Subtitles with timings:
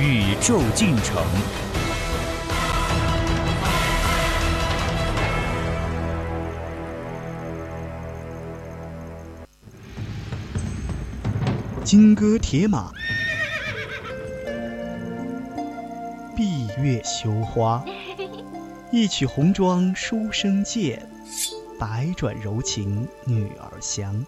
[0.00, 1.22] 宇宙进程。
[11.84, 12.90] 金戈铁马，
[16.34, 17.84] 闭月羞花。
[18.90, 21.06] 一曲红妆书生见，
[21.78, 24.24] 百转柔情女儿香。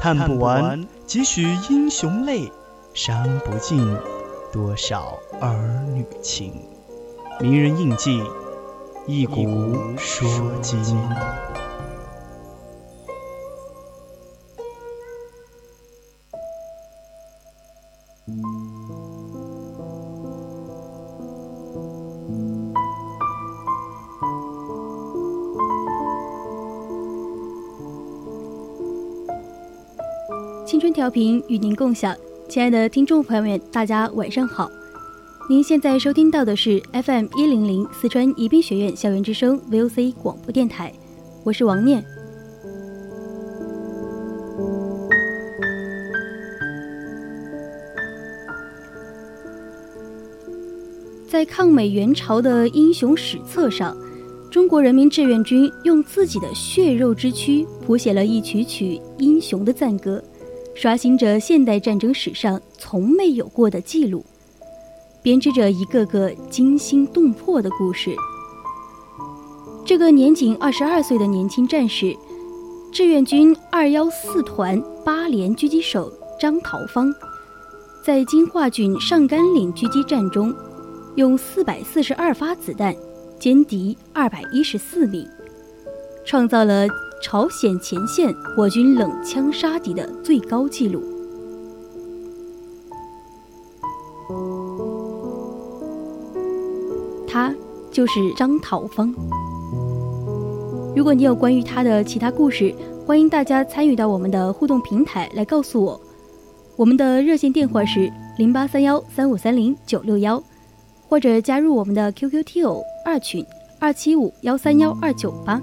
[0.00, 2.50] 叹不完几许英雄泪，
[2.94, 3.96] 伤不尽
[4.52, 6.52] 多少儿女情。
[7.40, 8.22] 名人印记，
[9.06, 10.28] 一古说
[10.60, 10.78] 今。
[30.66, 32.14] 青春调频与您共享，
[32.48, 34.70] 亲爱的听众朋友们，大家晚上好。
[35.50, 40.90] 您现在收听到的是 FM 一零零四川宜宾学院校园之声 VOC 广播电台，
[41.44, 42.02] 我是王念。
[51.28, 53.94] 在抗美援朝的英雄史册上，
[54.50, 60.24] 中国人民志愿军用自己的血肉之躯谱写了一曲曲英雄的赞歌。
[60.80, 64.24] 刷新着现代战争史上从没有过的记录，
[65.20, 68.14] 编织着一个个惊心动魄的故事。
[69.84, 72.16] 这个年仅二十二岁的年轻战士，
[72.92, 77.12] 志愿军二幺四团八连狙击手张桃芳，
[78.04, 80.54] 在金化郡上甘岭狙击战中，
[81.16, 82.94] 用四百四十二发子弹
[83.40, 85.28] 歼敌二百一十四名，
[86.24, 86.86] 创造了。
[87.22, 91.02] 朝鲜前线我军冷枪杀敌的最高纪录。
[97.26, 97.54] 他
[97.90, 99.12] 就是张桃芳。
[100.96, 102.74] 如果你有关于他的其他故事，
[103.06, 106.00] 欢迎大家参与到我们的互动平台来告诉我。
[106.76, 110.42] 我们的热线电话是零八三幺三五三零九六幺，
[111.08, 113.44] 或者加入我们的 QQ 听友二群
[113.80, 115.60] 二七五幺三幺二九八。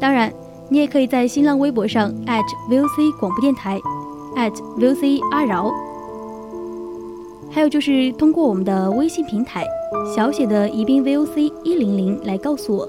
[0.00, 0.32] 当然，
[0.68, 2.12] 你也可以在新浪微博上
[2.68, 3.80] @VOC 广播电台
[4.78, 5.72] @VOC 阿饶，
[7.50, 9.64] 还有就是通过我们的微信平台
[10.14, 12.88] 小写的宜宾 VOC 一零零来告诉我。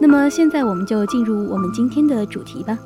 [0.00, 2.78] 那么现在我们就进入我们今天的主题吧。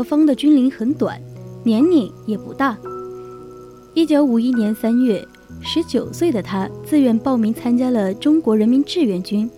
[0.00, 1.20] 张桃芳的军龄很短，
[1.62, 2.74] 年龄也不大。
[3.92, 5.22] 一九五一年三月，
[5.60, 9.50] 十九岁的他自愿报名参加了中国人民志愿军。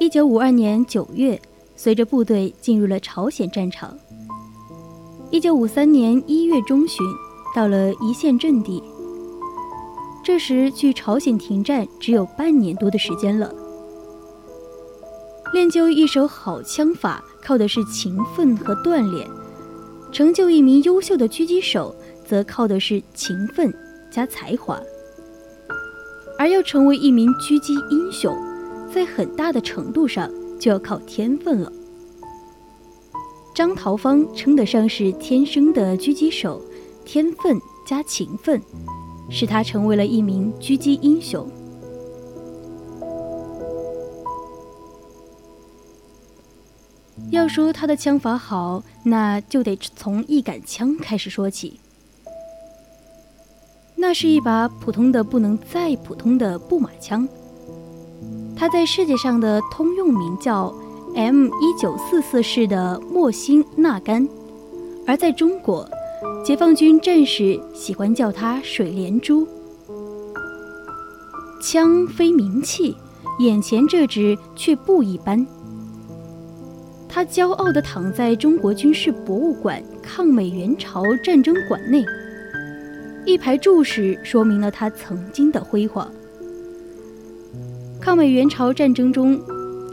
[0.00, 1.38] 一九五二年九月，
[1.76, 3.94] 随着部队进入了朝鲜战场。
[5.30, 7.06] 一九五三年一月中旬，
[7.54, 8.82] 到了一线阵地。
[10.24, 13.52] 这时距朝鲜停战只有半年多的时间了。
[15.52, 17.22] 练就一手好枪法。
[17.44, 19.28] 靠的是勤奋和锻炼，
[20.12, 21.94] 成就一名优秀的狙击手，
[22.26, 23.72] 则靠的是勤奋
[24.10, 24.78] 加才华。
[26.38, 28.36] 而要成为一名狙击英雄，
[28.92, 30.30] 在很大的程度上
[30.60, 31.72] 就要靠天分了。
[33.54, 36.60] 张桃芳称得上是天生的狙击手，
[37.04, 38.60] 天分加勤奋，
[39.30, 41.50] 使他成为了一名狙击英雄。
[47.30, 51.78] 要说他的枪法好，那就得从一杆枪开始说起。
[53.94, 57.28] 那是一把普通的不能再普通的布马枪，
[58.56, 60.74] 它在世界上的通用名叫
[61.14, 64.26] M 一九四四式的莫辛纳甘，
[65.06, 65.88] 而在中国，
[66.44, 69.46] 解放军战士喜欢叫它水莲珠。
[71.62, 72.96] 枪非名器，
[73.38, 75.46] 眼前这支却不一般。
[77.14, 82.02] 他骄傲地躺在中国军事博物馆抗美援朝战争馆内，
[83.26, 86.10] 一排柱石说明了他曾经的辉煌。
[88.00, 89.38] 抗美援朝战争中，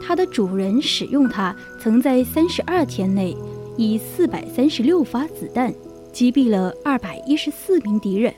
[0.01, 3.36] 它的主人使用它，曾在三十二天内
[3.75, 5.74] 以四百三十六发子弹
[6.13, 8.33] 击毙了二百一十四名敌人，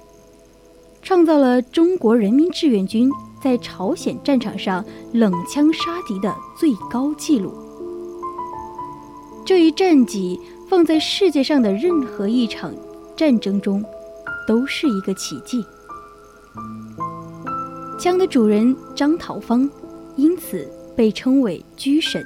[1.04, 3.12] 创造了中国人民志愿军
[3.44, 7.54] 在朝鲜战场上冷枪杀敌的最高纪录。
[9.46, 10.40] 这一战绩
[10.70, 12.74] 放在世界上的任何一场
[13.18, 13.84] 战争中，
[14.48, 15.66] 都是一个奇迹。
[18.00, 19.70] 枪的主人张桃芳，
[20.16, 22.24] 因此被称为“狙神”。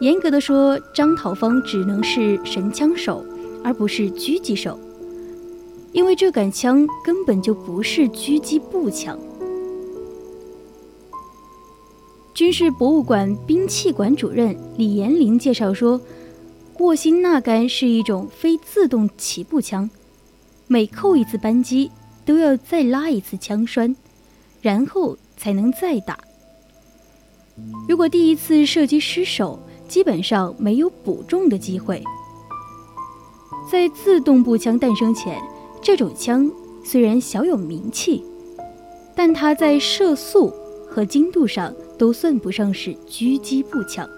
[0.00, 3.24] 严格的说，张桃芳只能是神枪手，
[3.62, 4.78] 而不是狙击手，
[5.92, 9.18] 因为这杆枪根本就不是狙击步枪。
[12.34, 16.00] 军事博物馆兵器馆主任李延林介绍说，
[16.80, 19.88] 沃辛纳杆是一种非自动起步枪，
[20.66, 21.92] 每扣一次扳机
[22.26, 23.94] 都要再拉一次枪栓，
[24.60, 26.18] 然后才能再打。
[27.88, 29.56] 如果第一次射击失手，
[29.86, 32.02] 基本上没有补中的机会。
[33.70, 35.40] 在自动步枪诞生前，
[35.80, 36.50] 这种枪
[36.84, 38.24] 虽然小有名气，
[39.14, 40.52] 但它在射速
[40.88, 41.72] 和精度上。
[41.98, 44.08] 都算不上是狙击步枪。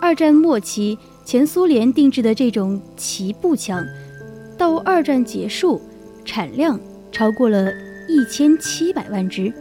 [0.00, 3.84] 二战末期，前苏联定制的这种骑步枪，
[4.56, 5.80] 到二战结束，
[6.24, 6.78] 产量
[7.10, 7.70] 超过了
[8.08, 9.52] 一千七百万支。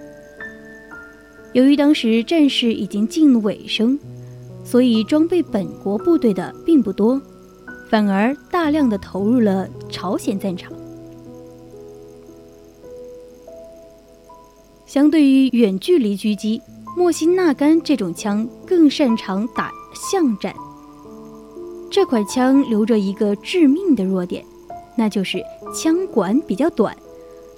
[1.54, 3.98] 由于当时战事已经进入尾声，
[4.64, 7.20] 所以装备本国部队的并不多，
[7.90, 10.72] 反而大量的投入了朝鲜战场。
[14.88, 16.62] 相对于远距离狙击，
[16.96, 20.56] 莫辛纳甘这种枪更擅长打巷战。
[21.92, 24.44] 这款枪留着一个致命的弱点，
[24.96, 25.44] 那就是
[25.76, 26.96] 枪管比较短，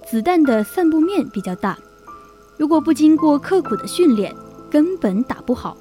[0.09, 1.77] 子弹的散布面比较大。
[2.57, 4.33] 如果不经过刻苦的训练，
[4.69, 5.77] 根本打不好。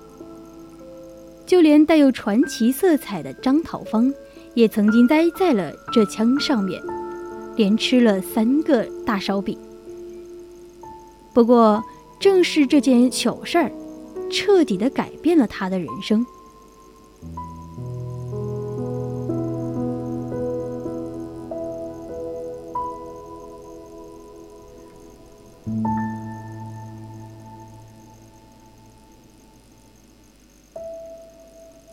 [1.47, 4.13] 就连带有传奇色彩的张桃芳，
[4.53, 6.79] 也曾经栽在了这枪上面，
[7.57, 9.59] 连吃了三个大烧饼。
[11.39, 11.81] 不过，
[12.19, 13.71] 正是这件糗事儿，
[14.29, 16.27] 彻底的改变了他的人生。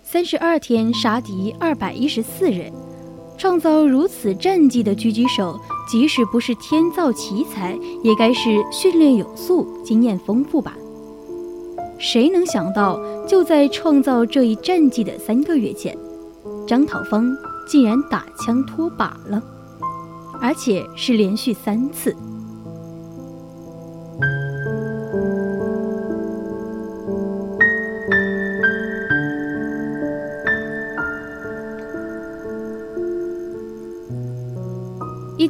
[0.04, 2.74] 三十二天杀敌二百一十四人，
[3.38, 5.60] 创造如此战绩的狙击手。
[5.88, 10.76] 即使不是天造奇才，也该是训练有素、经验丰富吧？
[11.98, 15.98] 谁能想到，就在创造这一战绩的三个月前，
[16.68, 17.26] 张桃芳
[17.68, 19.42] 竟然打枪脱靶了，
[20.42, 22.16] 而且是连续三次。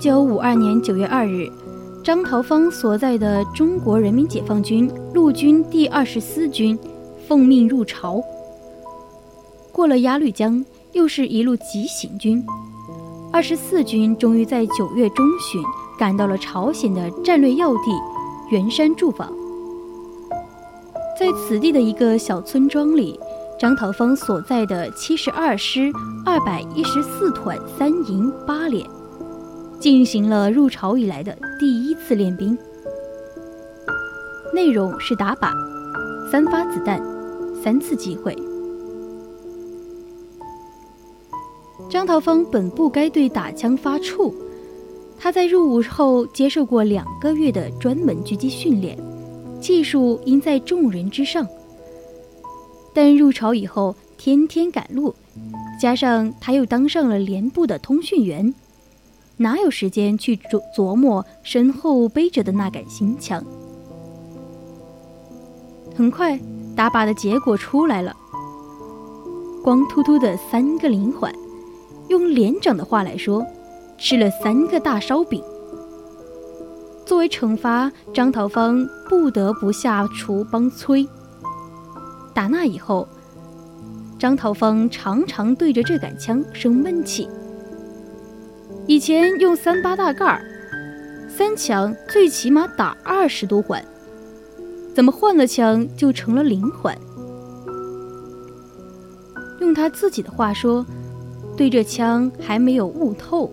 [0.05, 1.51] 九五二年九月二日，
[2.03, 6.77] 张桃芳所在的中国人民解放军陆军第二十四军
[7.27, 8.21] 奉命入朝。
[9.71, 12.45] 过了鸭绿江，又是一路急行军。
[13.33, 15.59] 二十四军终于在九月中旬
[15.97, 17.89] 赶到了朝鲜的战略要地
[18.51, 19.33] 元山驻防。
[21.19, 23.19] 在此地的一个小村庄里，
[23.59, 25.91] 张桃芳所在的七十二师
[26.23, 28.87] 二百一十四团三营八连。
[29.85, 32.57] 进行了入朝以来的第一次练兵，
[34.51, 35.51] 内容是打靶，
[36.27, 36.99] 三发子弹，
[37.63, 38.35] 三次机会。
[41.87, 44.33] 张桃芳本不该对打枪发怵，
[45.19, 48.97] 他在入伍后接受过两个月的专门狙击训练，
[49.61, 51.47] 技术应在众人之上。
[52.91, 55.13] 但入朝以后，天天赶路，
[55.79, 58.51] 加上他又当上了连部的通讯员。
[59.37, 63.43] 哪有时间去琢琢磨身后背着的那杆新枪？
[65.95, 66.39] 很快，
[66.75, 68.15] 打靶的结果出来了，
[69.63, 71.33] 光秃秃的三个零环，
[72.07, 73.45] 用连长的话来说，
[73.97, 75.43] 吃了三个大烧饼。
[77.05, 81.07] 作为惩罚，张桃芳不得不下厨帮催。
[82.33, 83.07] 打那以后，
[84.17, 87.27] 张桃芳常常对着这杆枪生闷气。
[88.87, 90.45] 以前用三八大盖儿，
[91.27, 93.83] 三枪最起码打二十多环，
[94.93, 96.95] 怎么换了枪就成了零环？
[99.59, 100.85] 用他自己的话说，
[101.57, 103.49] 对这枪还没有悟透。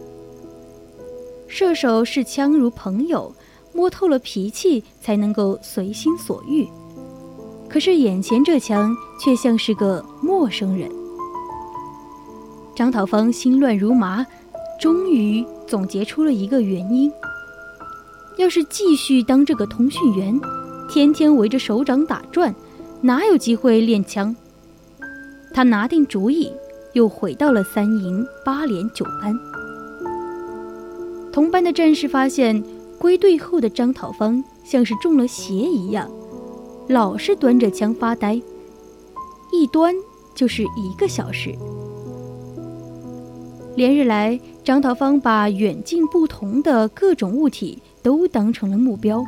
[1.49, 3.35] 射手视枪如朋友，
[3.73, 6.69] 摸透了脾气才能够随心所欲。
[7.71, 10.91] 可是眼前这枪却像是个陌生人。
[12.75, 14.27] 张桃芳心乱如麻，
[14.83, 17.09] 终于总结出了一个原因：
[18.37, 20.41] 要是继续当这个通讯员，
[20.89, 22.53] 天天围着首长打转，
[23.01, 24.35] 哪有机会练枪？
[25.55, 26.53] 他拿定主意，
[26.95, 29.39] 又回到了三营八连九班。
[31.33, 32.61] 同班的战士发现，
[32.99, 36.11] 归队后的张讨芳像是中了邪一样，
[36.89, 38.35] 老是端着枪发呆，
[39.53, 39.95] 一端
[40.35, 41.57] 就是一个小时。
[43.75, 49.25] 连日来，张桃芳把远近不同的各种物体都当成了目标。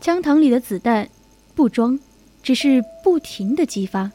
[0.00, 1.08] 枪膛里的子弹
[1.54, 1.98] 不装，
[2.42, 4.10] 只是不停的激发。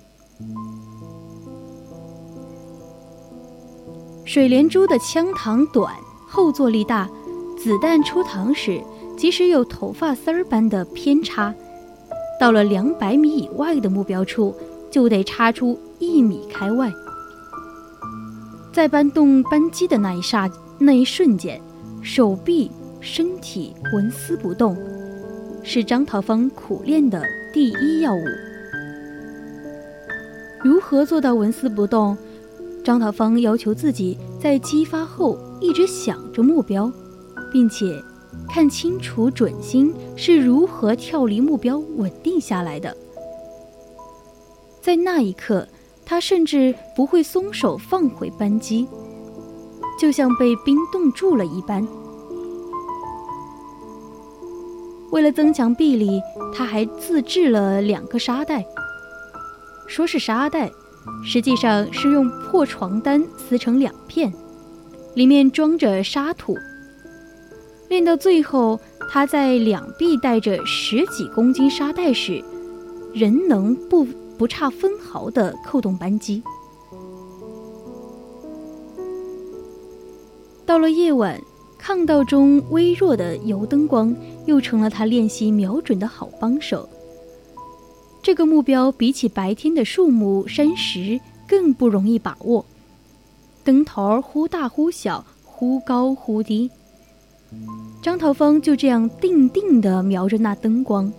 [4.25, 5.93] 水连珠的枪膛短，
[6.27, 7.09] 后坐力大，
[7.57, 8.81] 子弹出膛时，
[9.17, 11.53] 即使有头发丝儿般的偏差，
[12.37, 14.53] 到了两百米以外的目标处，
[14.89, 16.91] 就得差出一米开外。
[18.71, 20.49] 在搬动扳机的那一刹
[20.79, 21.59] 那一瞬间，
[22.01, 24.77] 手臂、身体纹丝不动，
[25.61, 27.21] 是张桃芳苦练的
[27.53, 28.23] 第一要务。
[30.63, 32.17] 如何做到纹丝不动？
[32.83, 36.89] 张桃芳要求自己在激发后一直想着目标，
[37.51, 38.01] 并且
[38.47, 42.95] 看清楚准心是如何跳离目标稳定下来的。
[44.79, 45.67] 在那一刻。
[46.11, 48.85] 他甚至不会松手放回扳机，
[49.97, 51.87] 就像被冰冻住了一般。
[55.11, 56.21] 为了增强臂力，
[56.53, 58.65] 他还自制了两个沙袋。
[59.87, 60.69] 说是沙袋，
[61.23, 64.33] 实际上是用破床单撕成两片，
[65.15, 66.57] 里面装着沙土。
[67.87, 68.77] 练到最后，
[69.09, 72.43] 他在两臂带着十几公斤沙袋时，
[73.13, 74.05] 仍能不。
[74.41, 76.41] 不差分毫的扣动扳机。
[80.65, 81.39] 到了夜晚，
[81.77, 84.15] 抗道中微弱的油灯光
[84.47, 86.89] 又成了他练习瞄准的好帮手。
[88.23, 92.65] 这个目标比起白天的树木山石更不容易把握，
[93.63, 96.71] 灯头忽大忽小，忽高忽低。
[98.01, 101.13] 张桃芳就这样定定地瞄着那灯光，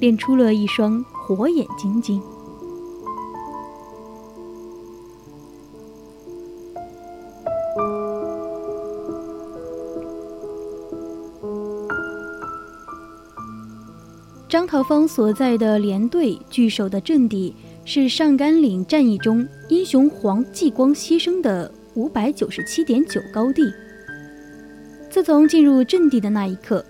[0.00, 2.22] 练出了一双火眼金睛。
[14.54, 17.52] 张桃芳所在的连队据守的阵地
[17.84, 23.64] 是上甘岭战役中英雄黄继光牺牲的五百九十七点九高地。
[25.10, 26.86] 自从进入阵地的那一刻，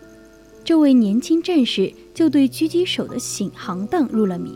[0.62, 4.52] 这位年轻战士就对狙击手的行行当入了迷。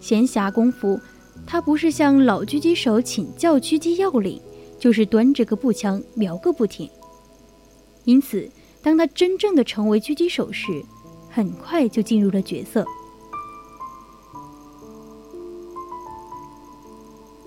[0.00, 1.00] 闲暇功夫，
[1.44, 4.40] 他不是向老狙击手请教狙击要领，
[4.78, 6.88] 就是端着个步枪瞄个不停。
[8.04, 8.48] 因此，
[8.80, 10.84] 当他真正的成为狙击手时，
[11.32, 12.84] 很快就进入了角色。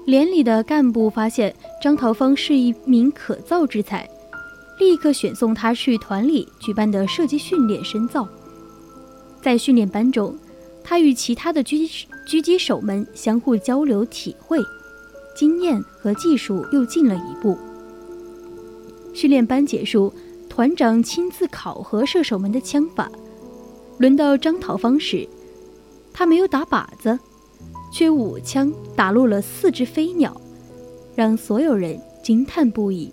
[0.06, 4.08] 连里的干部发现张桃芳是一名可造之才，
[4.80, 8.28] 立刻选送他去团里举办的射击训练深造。
[9.42, 10.38] 在训练班中，
[10.84, 11.90] 他与其他的狙
[12.28, 14.60] 狙击手们相互交流体会，
[15.36, 17.58] 经验和技术又进了一步。
[19.14, 20.14] 训练班结束，
[20.48, 23.10] 团长亲自考核射手们的枪法。
[23.98, 25.28] 轮到张桃芳时，
[26.14, 27.18] 他没有打靶子，
[27.92, 30.40] 却舞枪打落了四只飞鸟，
[31.16, 33.12] 让所有人惊叹不已。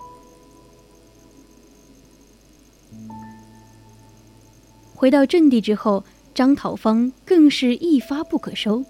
[4.94, 6.02] 回到阵地之后，
[6.34, 8.84] 张桃芳更是一发不可收，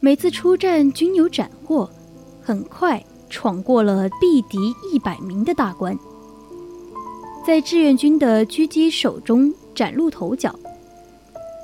[0.00, 1.88] 每次出战均有斩获，
[2.42, 5.96] 很快闯过了毙敌一百名的大关，
[7.46, 10.52] 在志愿军的狙击手中崭露头角。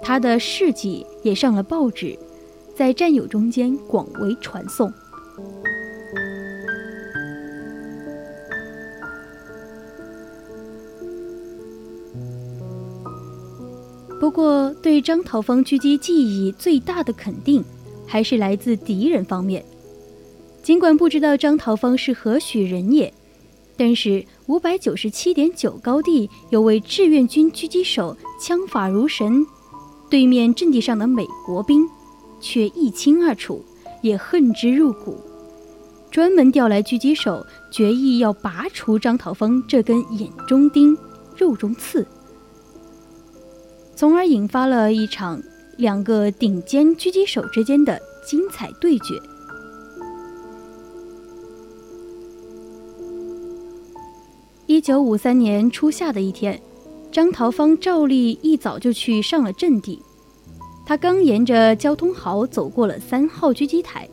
[0.02, 2.18] 他的事迹也上了报纸，
[2.76, 4.92] 在战友中间广为传颂。
[14.21, 17.64] 不过，对张桃芳狙击技艺最大的肯定，
[18.06, 19.64] 还是来自敌人方面。
[20.62, 23.12] 尽管不知道张桃芳是何许人也，
[23.76, 29.44] 但是五百九十七点九高地有位志愿军狙击手，枪法如神。
[30.12, 31.88] 对面阵地上的美国兵，
[32.38, 33.64] 却一清二楚，
[34.02, 35.19] 也恨之入骨。
[36.11, 40.95] 专门调来狙击手，决意要拔除张桃芳这根眼中钉、
[41.35, 42.07] 肉中刺，
[43.97, 45.42] 从而引发了一场
[45.78, 49.19] 两个顶尖狙击手之间的精彩对决。
[54.66, 56.61] 一九五三年初夏的一天，
[57.12, 60.02] 张桃芳照例一早就去上了阵地。
[60.85, 64.09] 他刚沿着交通壕走过了三号狙击台。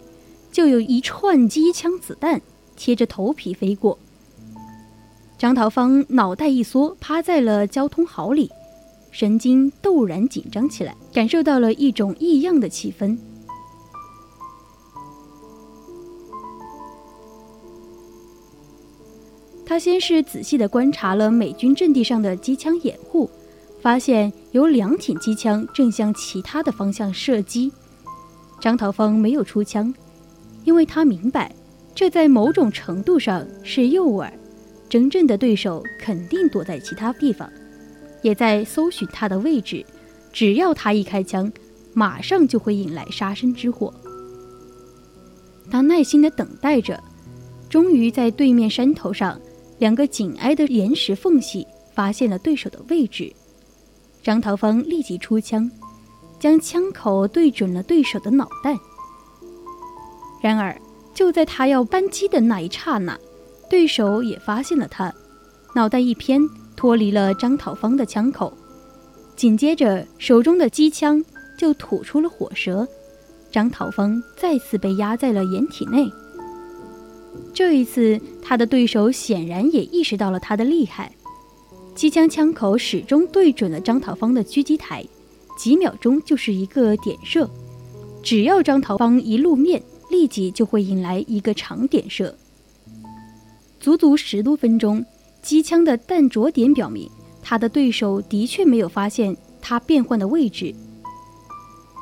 [0.51, 2.41] 就有一串机枪子弹
[2.75, 3.97] 贴着头皮飞过，
[5.37, 8.49] 张桃芳脑袋一缩，趴在了交通壕里，
[9.11, 13.15] 神经陡然紧张起来，感受到了一种异样的气氛。
[19.79, 23.29] 先是仔细地观察了美军阵地上的机枪掩护，
[23.81, 27.71] 发现有两挺机枪正向其他的方向射击，
[28.59, 29.93] 张桃芳没有出枪。
[30.65, 31.55] 因为他明白，
[31.95, 34.29] 这在某种程度上是诱饵，
[34.89, 37.49] 真正的对手肯定躲在其他地方，
[38.21, 39.85] 也在搜寻他的位置。
[40.31, 41.51] 只要他一开枪，
[41.93, 43.91] 马上就会引来杀身之祸。
[45.71, 47.01] 他耐心地等待着，
[47.69, 49.39] 终于在对面山头上
[49.79, 53.33] 两个紧挨的岩石缝隙发现了对手的位置。
[54.21, 55.69] 张桃芳立即出枪，
[56.39, 58.77] 将枪口对准了对手的脑袋。
[60.41, 60.79] 然而，
[61.13, 63.17] 就在他要扳机的那一刹那，
[63.69, 65.13] 对手也发现了他，
[65.73, 66.41] 脑袋一偏，
[66.75, 68.53] 脱离了张桃芳的枪口，
[69.35, 71.23] 紧接着手中的机枪
[71.57, 72.87] 就吐出了火舌，
[73.51, 76.09] 张桃芳再次被压在了掩体内。
[77.53, 81.11] 这一次，他的对手显然也意识到了他的厉害，
[81.95, 85.05] 机枪枪口始终对准了张桃芳的狙击台，
[85.57, 87.49] 几秒钟就是一个点射，
[88.23, 89.81] 只要张桃芳一露面。
[90.09, 92.35] 立即就会引来一个长点射。
[93.79, 95.05] 足足十多分钟，
[95.43, 97.07] 机枪的弹着点表明，
[97.43, 100.73] 他的对手的确没有发现他变换的位置。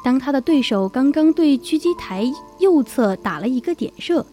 [0.06, 2.26] 当他的对手刚刚对狙击台
[2.62, 4.26] 右侧打了一个点射，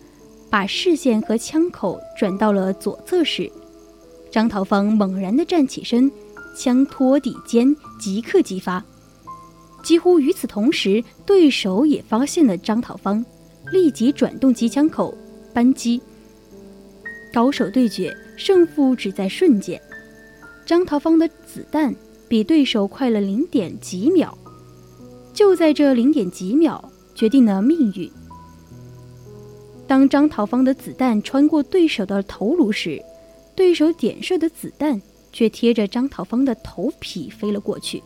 [0.55, 3.51] 把视线和枪口转到了左侧时，
[4.31, 6.09] 张桃芳猛然地站起身，
[6.57, 8.81] 枪托底肩，即刻击发。
[9.83, 13.27] 几乎与此同时，对手也发现了张桃芳。
[13.73, 15.12] 立即转动机枪口，
[15.53, 16.01] 扳机。
[17.33, 19.83] 高手对决，胜负只在瞬间。
[20.64, 21.93] 张桃芳的子弹
[22.29, 24.38] 比对手快了零点几秒，
[25.33, 28.09] 就在这零点几秒，决定了命运。
[29.87, 33.03] 当张桃芳的子弹穿过对手的头颅时，
[33.55, 35.01] 对手点射的子弹
[35.33, 38.03] 却贴着张桃芳的头皮飞了过去。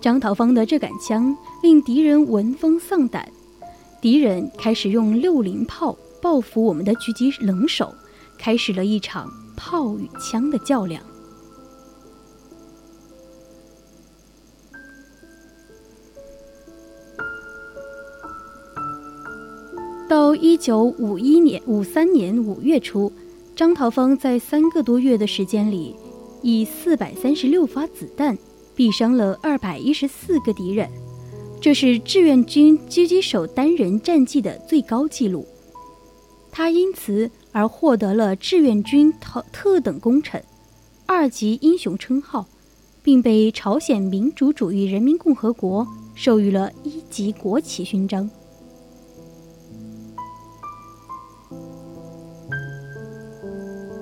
[0.00, 3.30] 张桃芳的这杆枪令敌人闻风丧胆，
[4.00, 7.94] 敌人开始用六零炮报复我们的狙击能手，
[8.38, 11.02] 开始了一场炮与枪的较量。
[20.20, 23.10] 到一九五一年五三年五月初，
[23.56, 25.96] 张桃芳在三个多月的时间里，
[26.42, 28.36] 以四百三十六发子弹。
[28.76, 30.90] 毙伤了二百一十四个敌人，
[31.58, 35.46] 这是志愿军狙击手单人战绩的最高纪录。
[36.52, 40.44] 他因此而获得了志愿军特特等功臣、
[41.06, 42.46] 二级英雄称号，
[43.02, 48.28] 并被朝鲜民主主义人民共和国授予了一级国旗勋章。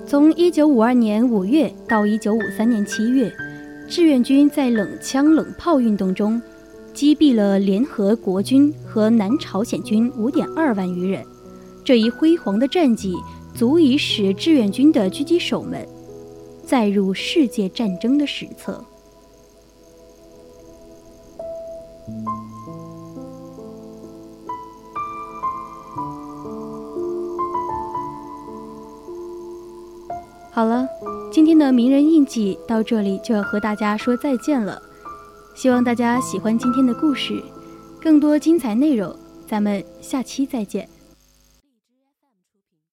[0.09, 3.31] 从一九五二年五月到一九五三年七月。
[3.87, 6.41] 志愿军在冷枪冷炮运动中，
[6.95, 11.23] 击毙了联合国军和南朝鲜军五点二万余人。
[11.85, 13.13] 这一辉煌的战绩，
[13.53, 15.87] 足以使志愿军的狙击手们
[16.65, 18.83] 载入世界战争的史册。
[30.59, 30.85] 好了。
[31.31, 34.81] 今天的名人印记到这里就要和大家说再见了，
[35.55, 37.41] 希望大家喜欢今天的故事，
[38.01, 39.15] 更多精彩内容，
[39.47, 40.89] 咱们下期再见。